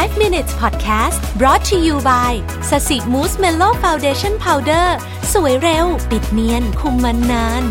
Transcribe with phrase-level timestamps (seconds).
[0.00, 2.32] 5 minutes podcast brought to you by
[2.70, 4.96] ศศิ Mousse Mellow Foundation Powder
[5.32, 7.64] สวยเร็ว ปิดเนียน คุมมันนาน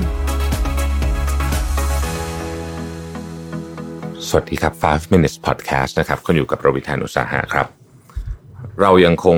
[4.28, 7.68] สวัสดีครับ 5 minutes podcast นะครับคุณอยู่กับรวิศ หาญอุตสาหะครับ
[8.81, 9.38] เรายังคง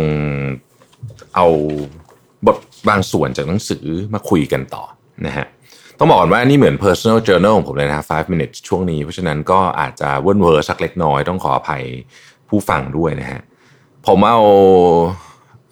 [1.36, 1.47] เอา
[2.47, 2.57] บท
[2.89, 4.84] บางส่วนจากหนังสือมาคุยกันต่อ
[5.25, 5.45] นะฮะ
[6.00, 11.84] ต้องบอกก่อนว่านี่เหมือน personal journal ของผมเลยนะ5 minutes ช่วงนี้ เพราะฉะนั้นก็อาจจะเวิ่นเว้อสักเล็กน้อยต้องขออภัย
[12.53, 13.41] ผู้ฟังด้วยนะฮะ
[14.07, 14.41] ผมเอา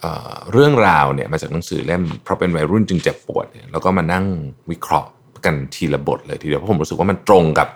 [0.02, 4.26] เอ่อเรื่องราวเนี่ยมาจากหนังสือเล่มเพราะเป็นวัยรุ่นจึงเจ็บปวดเนี่ยแล้วก็มานั่ง
[4.72, 5.10] วิเคราะห์
[5.46, 7.68] กันทีละบทเลยทีเดียวเพราะผมรู้สึกว่ามันตรงกับ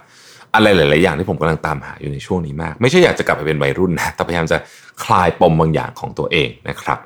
[0.56, 4.58] อะไรหลาย ๆ อย่างที่ผมกำลังตามหาอยู่ในช่วงนี้มาก ไม่ใช่อยากจะกลับไปเป็นวัยรุ่นนะแต่พยายามจะ
[5.04, 7.00] คลายปมบางอย่างของตัวเองนะครับ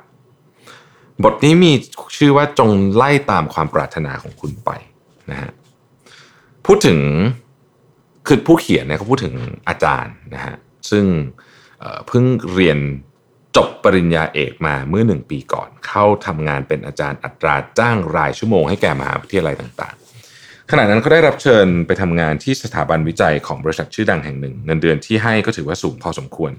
[1.24, 1.72] บทนี้มี
[2.16, 4.70] ชื่อว่าจงไล่ตามความปรารถนาของคุณไป
[5.30, 5.50] นะฮะ
[6.66, 6.98] พูดถึง
[8.26, 9.34] คือผู้เขียนเนี่ยเขาพูดถึง
[9.68, 10.54] อาจารย์นะฮะ
[10.90, 12.78] ซึ่งเเพิ่งเรียน
[13.56, 26.52] จบปริญญาเอกมาเมื่อหนึ่งปีก่อน เข้าทำงานเป็นอาจารย์อัตราจ้างรายชั่วโมงให้แก่มหาวิทยาลัยต่างๆ ขณะนั้นเขาได้รับเชิญไปทำงานที่สถาบันวิจัยของบริษัทชื่อดังแห่งหนึ่ง เงินเดือนที่ให้ก็ถือว่าสูงพอสมควร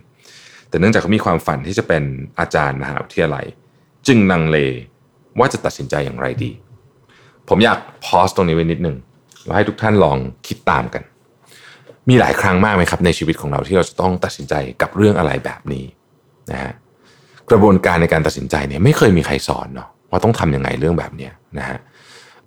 [0.70, 2.04] แต่เนื่องจากเขามีความฝันที่จะเป็น
[2.40, 3.46] อาจารย์มหาวิทยาลัย
[4.08, 4.58] จึงลังเล
[5.40, 6.52] ว่าจะตัดสินใจอย่างไรดี
[7.50, 8.98] ผมอยากพอสตรงนี้ไว้นิดหนึ่ง
[9.46, 11.04] แล้วให้ทุกท่านลองคิดตามกัน
[12.10, 15.86] มีหลายครั้งมากไหมครับในชีวิตของเราที่เราจะต้องตัดสินใจกับเรื่องอะไรแบบนี้
[16.52, 16.74] นะฮะ
[17.52, 21.78] กระบวนการในการตัดสินใจเนี่ยไม่เคยมีใครสอนเนาะว่าต้องทำยังไงเรื่องแบบเนี้ยนะฮะ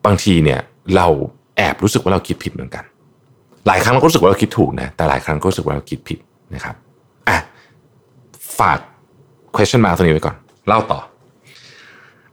[0.04, 0.60] บางทีเนี่ย
[0.96, 1.06] เรา
[1.56, 2.84] แอบรู้สึกว่าเราคิดผิดเหมือนกัน
[3.66, 6.18] หลายครั้งเราก็รู้สึกว่าเราคิดถูกนะแต่หลายครั้งก็รู้สึกว่าเราคิดผิด
[6.54, 6.74] นะครับ
[7.28, 7.38] อะ
[8.58, 8.78] ฝาก
[9.56, 10.36] question mark ตรงนี้ไว้ก่อน
[10.68, 11.00] เล่าต่อ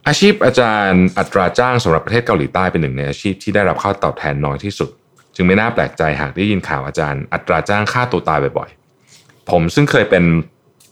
[0.06, 4.90] อาชีพอาจารย์อัตราจ้างสำหรับประเทศเกาหลีใต้เป็นหนึ่งในอาชีพที่ได้รับค่าตอบแทนน้อยที่สุด
[5.34, 10.24] จึงไม่น่าแปลกใจหากได้ยินข่าวอาจารย์อัตราจ้างฆ่าตัวตายบ่อยๆ ผมซึ่งเคยเป็น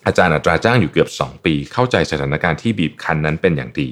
[0.06, 3.88] อาจารย์อัตราจ้างอยู่เกือบ 2 ปี เข้าใจสถานการณ์ที่บีบคั้นนั้นเป็นอย่างดี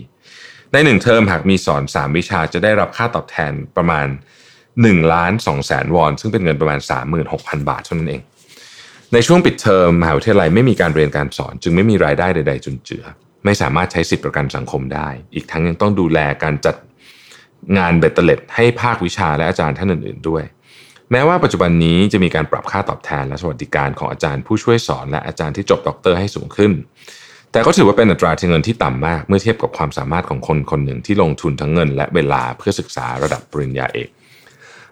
[0.73, 4.07] ในหนึ่งเทอมหากมีสอน 3 วิชาจะได้รับค่าตอบแทนประมาณ
[4.59, 6.81] 1ล้าน2แสนวอน ซึ่งเป็นเงินประมาณ
[7.25, 8.23] 36,000 บาทเท่านั้นเอง
[9.13, 13.05] ในช่วงปิดเทอมมหาวิทยาลัยไม่มีการเรียนการสอน จึงไม่มีรายได้ใด ๆ จุนเจือ
[13.45, 16.77] ไม่สามารถใช้สิทธิประกันสังคมได้ อีกทั้งยังต้องดูแลการจัด
[17.79, 20.43] งานเบตเตเล็ดให้ภาควิชาและอาจารย์ท่านอื่น ๆด้วย
[21.11, 26.73] แม้ว่าปัจจุบันนี้จะมีการปรับค่าตอบแทนและสวัสดิการของอาจารย์ผู้ช่วยสอนและอาจารย์ที่จบด็อกเตอร์ให้สูงขึ้น
[27.53, 34.09] แต่ก็ถือว่าเป็นอัตราที่เงินที่ต่ำมาก เมื่อเทียบกับความสามารถของคนคนหนึ่งที่ลงทุนทั้งเงิน และเวลาเพื่อศึกษาระดับปริญญาเอก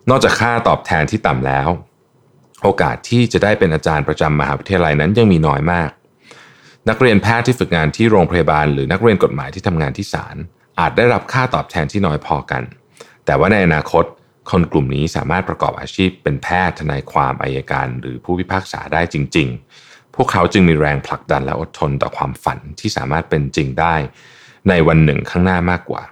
[0.08, 1.68] นอกจากค่าตอบแทนที่ต่ำแล้ว
[2.62, 5.90] โอกาสที่จะได้เป็นอาจารย์ประจำมหาวิทยาลัยนั้นยังมีน้อยมาก
[6.88, 10.36] นักเรียนแพทย์ที่ฝึกงานที่โรงพยาบาล หรือนักเรียนกฎหมายที่ทำงานที่ศาล
[10.80, 12.62] อาจได้รับค่าตอบแทนที่น้อยพอกัน
[13.24, 14.04] แต่ว่าในอนาคต
[14.50, 19.48] คนกลุ่มนี้สามารถประกอบอาชีพเป็นแพทย์ทนายความอายการ หรือผู้พิพากษาได้จริง
[19.82, 23.94] ๆ พวกเขาจึงมีแรงผลักดันและอดทนต่อความฝันที่สามารถเป็นจริงได้
[24.68, 26.02] ในวันหนึ่งข้างหน้ามากกว่า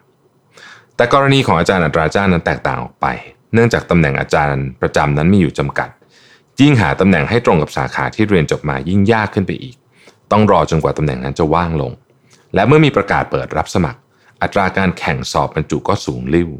[0.96, 3.06] แต่กรณีของอาจารย์อัตราจ้างนั้นแตกต่างออกไป
[3.54, 5.88] เนื่องจากตำแหน่งอาจารย์ประจำนั้นมีอยู่จำกัด
[6.60, 9.76] ยิ่งหาตำแหน่งให้ตรงกับสาขาที่เรียนจบมายิ่งยากขึ้นไปอีก
[10.32, 11.92] ต้องรอจนกว่าตำแหน่งนั้นจะว่างลง
[12.54, 13.98] และเมื่อมีประกาศเปิดรับสมัคร
[14.44, 16.50] อัตราการแข่งสอบบรรจุก็สูงลิ่ว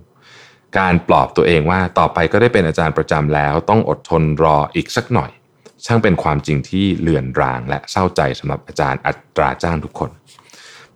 [0.79, 5.31] การปลอบตัวเองว่าต่อไปก็ได้เป็นอาจารย์ประจำแล้ว ต้องอดทนรออีกสักหน่อย
[5.85, 10.11] ช่างเป็นความจริงที่เลือนราง และเศร้าใจสำหรับอาจารย์อัตราจ้างทุกคน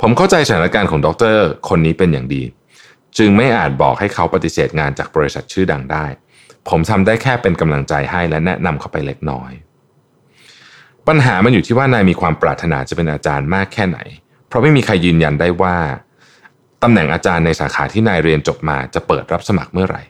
[0.00, 1.36] ผมเข้าใจสถานการณ์ของดร
[1.68, 2.42] คนนี้เป็นอย่างดี
[3.18, 6.06] จึงไม่อาจบอกให้เขาปฏิเสธงานจากบริษัทชื่อดังได้
[6.68, 9.50] ผมทำได้แค่เป็นกำลังใจให้และแนะนำเขาไปเล็กน้อย
[11.08, 13.98] ปัญหามันอยู่ที่ว่านายมีความปรารถนาจะเป็นอาจารย์มากแค่ไหน
[14.48, 15.76] เพราะไม่มีใครยืนยันได้ว่า
[16.82, 20.02] ตำแหน่งอาจารย์ในสาขาที่นายเรียนจบมาจะเปิดรับสมัครเมื่อไหร่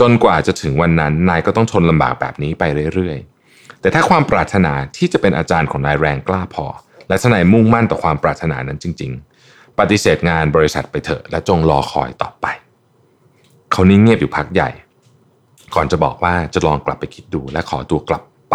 [0.00, 2.64] จนกว่าจะถึงวันนั้นนายก็ต้องทนลำบากแบบนี้ไป
[2.94, 6.66] เรื่อยๆ แต่ถ้าความปรารถนาที่จะเป็นอาจารย์ของนายแรงกล้าพอ
[7.08, 9.12] และถ้านายมุ่งมั่นต่อความปรารถนานั้นจริง
[9.46, 12.46] ๆ ปฏิเสธงานบริษัทไปเถอะและจงรอคอยต่อไป
[13.72, 14.70] เขานิ่งเงียบอยู่พักใหญ่
[15.74, 18.54] ก่อนจะบอกว่าจะลองกลับไปคิดดูและขอตัวกลับไป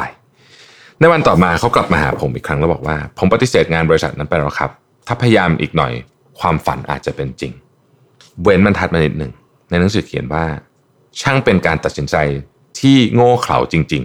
[0.99, 4.71] ในวันต่อมาเขากลับมาหาผมอีกครั้งแล้วบอกว่า ผมปฏิเสธงานบริษัทนั้นไปแล้วครับ
[5.07, 5.93] ถ้าพยายามอีกหน่อย
[6.41, 7.53] ความฝันอาจจะเป็นจริง
[8.43, 9.31] เว้นบรรทัดมานิดหนึ่ง
[9.69, 10.45] ในหนังสือเขียนว่า
[11.21, 12.15] ช่างเป็นการตัดสินใจ
[12.79, 14.03] ที่โง่เขลาจริง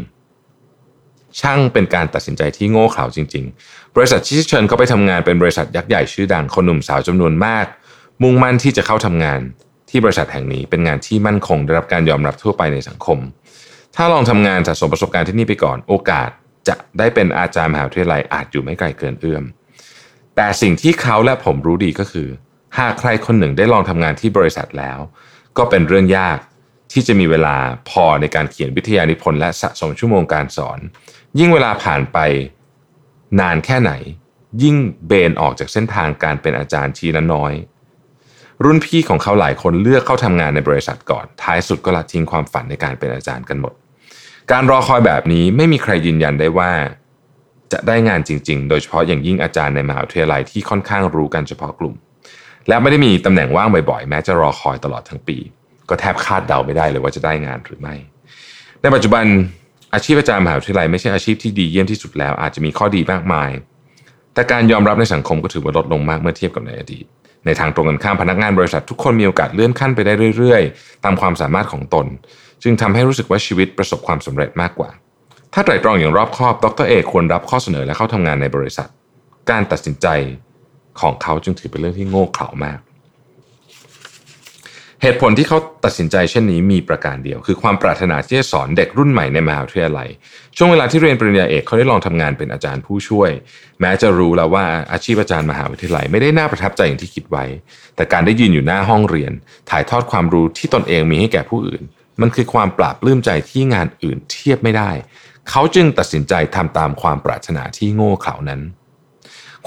[0.68, 7.66] ๆ ช่างเป็นการตัดสินใจที่โง่เขลาจริง ๆ บริษัทที่เชิญเขาไปทำงานเป็นบริษัทยักษ์ใหญ่ชื่อดังคนหนุ่มสาวจำนวนมาก
[8.22, 9.40] มุ่งมั่นที่จะเข้าทำงาน
[9.90, 13.18] ที่บริษัทแห่งนี้เป็นงานที่มั่นคงได้รับการยอมรับทั่วไปในสังคม
[13.96, 16.30] ถ้าลองทำงานสะสมประสบการณ์ที่นี่ไปก่อน โอกาส
[16.68, 19.44] จะได้เป็นอาจารย์มหาวิทยาลัยอาจอยู่ไม่ไกลเกินเอื้อม
[20.36, 22.28] แต่สิ่งที่เขาและผมรู้ดีก็คือ
[22.78, 24.98] หากใครคนหนึ่งได้ลองทำงานที่บริษัทแล้ว
[25.58, 26.38] ก็เป็นเรื่องยาก
[26.92, 27.56] ที่จะมีเวลา
[27.90, 30.78] พอในการเขียนวิทยานิพนธ์และสะสมชั่วโมงการสอน
[31.38, 32.18] ยิ่งเวลาผ่านไป
[33.40, 33.92] นานแค่ไหน
[34.62, 37.52] ยิ่งเบนออกจากเส้นทางการเป็นอาจารย์ทีละน้อย
[38.64, 43.74] รุ่นพี่ของเขาหลายคนเลือกเข้าทำงานในบริษัทก่อน ท้ายสุดก็ละทิ้งความฝันในการเป็นอาจารย์กันหมด
[44.52, 46.70] การรอคอยแบบนี้ไม่มีใครยืนยันได้ว่า
[47.72, 51.94] จะได้งานจริง ๆ โดยเฉพาะอย่างยิ่งอาจารย์ในมหาวิทยาลัยที่ค่อนข้างรู้กันเฉพาะกลุ่ม
[52.68, 55.38] และไม่ได้มีตำแหน่งว่างบ่อยๆ แม้จะรอคอยตลอดทั้งปี
[55.88, 57.94] ก็แทบคาดเดาไม่ได้เลยว่าจะได้งานหรือไม่
[58.82, 59.24] ในปัจจุบัน
[59.94, 63.50] อาชีพอาจารย์มหาวิทยาลัยไม่ใช่อาชีพที่ดีเยี่ยมที่สุดแล้ว อาจจะมีข้อดีมากมาย
[64.34, 67.04] แต่การยอมรับในสังคมก็ถือว่าลดลงมากเมื่อเทียบกับในอดีต
[67.46, 72.06] ในทางตรงกันข้ามพนักงานบริษัททุกคนมีโอกาสเลื่อนขั้นไปได้เรื่อย ๆ ตามความสามารถของตน
[72.62, 74.90] จึงทำให้รู้สึกว่าชีวิตประสบความสำเร็จมากกว่า
[75.58, 78.88] ถ้าไตร่ตรองอย่างรอบคอบ ดรเอกควรรับข้อเสนอและเข้าทำงานในบริษัท
[79.50, 80.06] การตัดสินใจ
[81.00, 82.78] ของเขาจึงถือเป็นเรื่องที่โง่เขลามาก
[85.02, 90.08] เหตุผลที่เขาตัดสินใจเช่นนี้มีประการเดียว คือความปรารถนาที่จะสอนเด็กรุ่นใหม่ในมหาวิทยาลัย
[90.56, 93.30] ช่วงเวลาที่เรียนปริญญาเอกเขาได้ลองทำงานเป็นอาจารย์ผู้ช่วย
[93.80, 97.44] แม้จะรู้แล้วว่าอาชีพอาจารย์มหาวิทยาลัยไม่ได้น่าประทับใจอย่างที่คิดไว้
[97.96, 99.32] แต่การได้ยืนอยู่หน้าห้องเรียน
[99.70, 101.82] ถ่ายทอดความรู้ที่ตนเองมีให้แก่ผู้อื่น
[102.20, 104.90] มันคือความปราบปลื้มใจที่งานอื่นเทียบไม่ได้
[105.50, 108.60] เขาจึงตัดสินใจทำตามความปรารถนาที่โง่เขลานั้น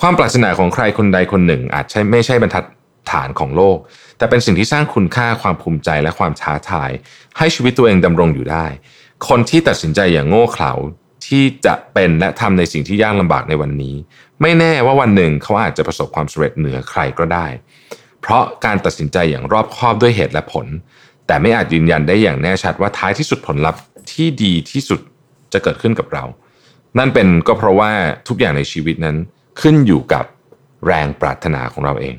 [0.01, 2.65] ความปรารถนาของใครคนใดคนหนึ่ง อาจใช่ไม่ใช่บรรทัด
[3.11, 3.77] ฐานของโลก
[4.17, 6.91] แต่เป็นสิ่งที่สร้างคุณค่าความภูมิใจและความท้าทาย
[7.37, 8.65] ให้ชีวิตตัวเองดำรงอยู่ได้
[9.27, 10.71] คนที่ตัดสินใจอย่างโง่เขลา
[11.27, 13.95] ที่จะเป็นและทำในสิ่งที่ยากลำบากในวันนี้
[14.41, 17.47] ไม่แน่ว่าวันหนึ่งเขาอาจจะประสบความสำเร็จเหนือใครก็ได้
[18.21, 20.67] เพราะการตัดสินใจอย่างรอบคอบด้วยเหตุและผล
[21.27, 23.81] แต่ไม่อาจยืนยันได้อย่างแน่ชัดว่าท้ายที่สุดผลลัพธ์
[24.11, 25.01] ที่ดีที่สุด
[25.53, 26.23] จะเกิดขึ้นกับเรา
[26.97, 27.91] นั่นเป็นก็เพราะว่า
[28.27, 29.15] ทุกอย่างในชีวิตนั้น
[29.61, 30.25] ขึ้นอยู่กับ
[30.85, 32.15] แรงปรารถนาของเราเอง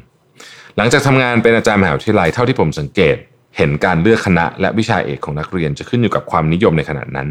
[0.77, 3.17] หลังจากทำงานเป็นอาจารย์มหาวิทยาลัยเท่าที่ผมสังเกต
[3.57, 7.29] เห็นการเลือกคณะ และวิชาเอกของนักเรียนจะขึ้นอยู่กับความนิยมในขณะนั้น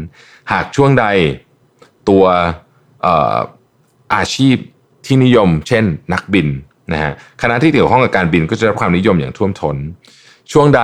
[0.52, 1.06] หากช่วงใด
[2.08, 2.24] ตัว
[4.14, 4.56] อาชีพ
[5.06, 6.48] ที่นิยม เช่น นักบิน
[6.92, 7.12] นะฮะ
[7.42, 9.76] คณะที่เกี่ยวข้องกับการบินก็จะรับความนิยมอย่างท่วมทน้น
[10.52, 10.82] ช่วงใด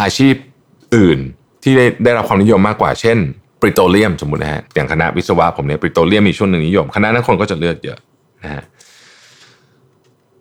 [0.00, 0.34] อาชีพ
[0.96, 1.18] อื่น
[1.62, 3.18] ที่ได้ได้รับความนิยมมากกว่า เช่น
[3.60, 7.98] ปริโตเลียมสมมตินะฮะอย่างคณะวิศวะผมเนี่ยปริโตเลียมมีช่วงหนึ่งนิยม คณะนั้นคนก็จะเลือกเยอะ
[8.42, 8.64] นะฮะ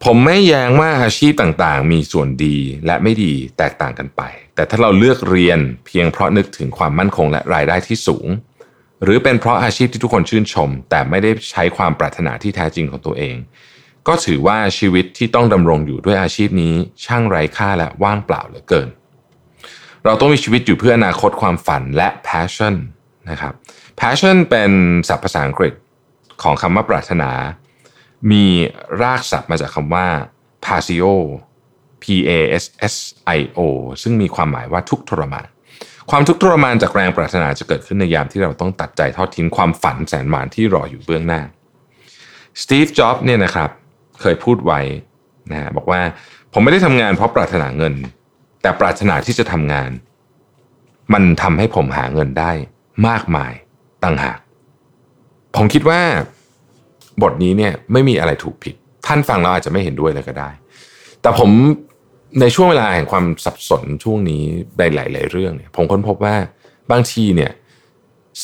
[0.03, 4.21] ผมไม่แย้งว่าอาชีพต่างๆ มีส่วนดีและไม่ดีแตกต่างกันไป
[4.55, 8.27] แต่ถ้าเราเลือกเรียนเพียงเพราะนึกถึงความมั่นคงและรายได้ที่สูง
[9.03, 13.35] หรือเป็นเพราะอาชีพที่ทุกคนชื่นชม แต่ไม่ได้ใช้ความปรารถนาที่แท้จริงของตัวเอง
[14.07, 16.73] ก็ถือว่าชีวิตที่ต้องดำรงอยู่ด้วยอาชีพนี้
[17.05, 18.87] ช่างไร้ค่าและว่างเปล่าเหลือเกิน
[20.05, 22.75] เราต้องมีชีวิตอยู่เพื่ออนาคตความฝันและ passion
[23.29, 23.53] นะครับ
[23.99, 24.71] passion เป็น
[25.09, 25.73] ศัพท์ภาษาอังกฤษ
[26.43, 27.31] ของคำว่าปรารถนา
[28.31, 28.45] มี
[29.01, 30.07] รากศัพท์มาจากคำว่า
[30.65, 31.05] pasio
[32.03, 32.31] p a
[32.61, 32.95] s s
[33.37, 33.59] i o
[34.01, 35.47] ซึ่งมีความหมายว่าทุกทรมาน
[36.09, 41.41] ความทุกข์ทรมานจากแรงปรารถนาจะเกิดขึ้นในยามที่เราต้องตัดใจทอดทิ้งความฝันแสนหวานที่รออยู่เบื้องหน้า
[42.61, 43.69] สตีฟ จ็อบส์เนี่ยนะครับ
[44.21, 44.79] เคยพูดไว้
[45.51, 46.01] นะบอกว่า
[46.53, 47.93] ผมไม่ได้ทำงานเพราะปรารถนาเงิน
[48.61, 49.89] แต่ปรารถนาที่จะทำงาน
[51.13, 52.51] มันทำให้ผมหาเงินได้
[53.07, 53.53] มากมาย
[54.03, 54.39] ตั้งหาก
[55.55, 56.01] ผมคิดว่า
[57.21, 58.75] บทนี้เนี่ยไม่มีอะไรถูกผิด
[59.07, 60.49] ท่านฟังแล้วอาจจะไม่เห็นด้วยเลยก็ได้
[61.21, 61.49] แต่ผม
[62.41, 64.43] ในช่วงเวลาแห่งความสับสนช่วงนี้
[64.77, 66.35] ในหลาย ๆ เรื่องเนี่ย ผมค้นพบว่า
[66.91, 67.51] บางทีเนี่ย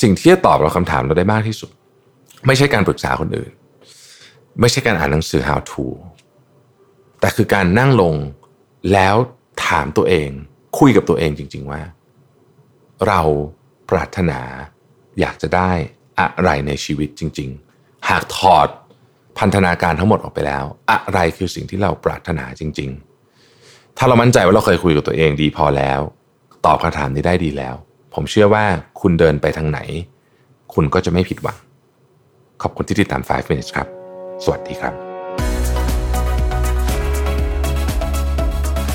[0.02, 1.72] สิ่งที่จะตอบเราคำถามเราได้มากที่สุด
[2.48, 3.52] ไม่ใช่การปรึกษาคนอื่น
[4.60, 5.86] ไม่ใช่การอ่านหนังสือ how to
[7.20, 8.16] แต่คือการนั่งลง
[8.94, 9.16] แล้ว
[9.68, 10.30] ถามตัวเอง
[10.80, 11.82] คุยกับตัวเองจริง ๆ ว่า
[13.08, 13.22] เรา
[13.92, 14.40] ปรารถนา
[15.20, 15.72] อยากจะได้
[16.20, 18.68] อะไรในชีวิตจริง ๆ หากถอด
[19.40, 22.90] พันธนาการทั้งหมดออกไปแล้ว อะไรคือสิ่งที่เราปรารถนาจริง
[23.46, 26.00] ๆ ถ้าเรามั่นใจว่าเราเคยคุยกับตัวเองดีพอแล้ว
[26.66, 27.76] ตอบคำถามนี้ได้ดีแล้ว
[28.14, 28.66] ผมเชื่อว่า
[29.02, 29.80] คุณเดินไปทางไหน
[30.74, 31.58] คุณก็จะไม่ผิดหวัง
[32.62, 33.88] ขอบคุณที่ติดตาม 5 minutes ครับ
[34.44, 35.11] สวัสดีครับ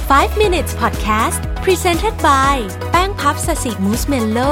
[0.06, 2.56] 5 minutes podcast presented by
[2.92, 4.52] แป้งพับสสิมูสเมลโล่